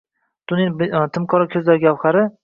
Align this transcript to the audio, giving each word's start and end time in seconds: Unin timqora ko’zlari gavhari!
Unin 0.55 0.79
timqora 1.17 1.47
ko’zlari 1.57 1.83
gavhari! 1.85 2.25